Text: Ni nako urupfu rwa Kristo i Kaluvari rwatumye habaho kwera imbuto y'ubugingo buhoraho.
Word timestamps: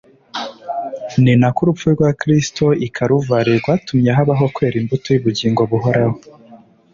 Ni 1.23 1.33
nako 1.39 1.59
urupfu 1.63 1.85
rwa 1.95 2.09
Kristo 2.21 2.65
i 2.85 2.87
Kaluvari 2.95 3.51
rwatumye 3.61 4.09
habaho 4.17 4.45
kwera 4.55 4.75
imbuto 4.81 5.07
y'ubugingo 5.11 5.61
buhoraho. 5.71 6.17